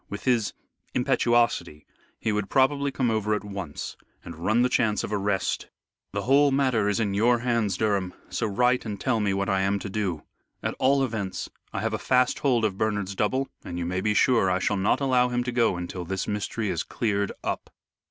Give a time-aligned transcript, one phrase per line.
[0.09, 0.53] With his
[0.95, 1.85] impetuosity,
[2.19, 5.69] he would probably come over at once, and run the chance of arrest.
[6.11, 9.61] The whole matter is in your hands, Durham, so write and tell me what I
[9.61, 10.23] am to do.
[10.63, 14.15] At all events I have a fast hold of Bernard's double, and you may be
[14.15, 17.69] sure I shall not allow him to go until this mystery is cleared up."